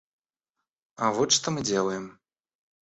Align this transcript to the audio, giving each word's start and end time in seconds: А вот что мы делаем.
А 0.95 1.11
вот 1.11 1.31
что 1.31 1.51
мы 1.51 1.61
делаем. 1.61 2.19